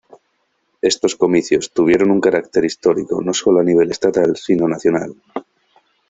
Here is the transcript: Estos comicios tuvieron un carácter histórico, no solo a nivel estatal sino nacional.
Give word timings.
Estos 0.81 1.15
comicios 1.15 1.71
tuvieron 1.73 2.09
un 2.09 2.19
carácter 2.21 2.65
histórico, 2.65 3.21
no 3.21 3.35
solo 3.35 3.59
a 3.59 3.63
nivel 3.63 3.91
estatal 3.91 4.35
sino 4.35 4.67
nacional. 4.67 5.13